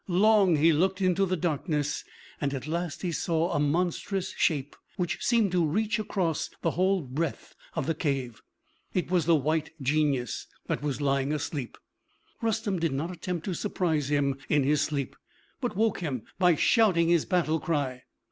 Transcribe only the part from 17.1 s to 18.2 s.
battle cry.